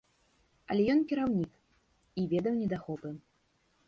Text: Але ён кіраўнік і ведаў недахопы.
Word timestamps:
Але 0.69 0.85
ён 0.93 1.03
кіраўнік 1.11 1.51
і 2.21 2.23
ведаў 2.31 2.57
недахопы. 2.63 3.13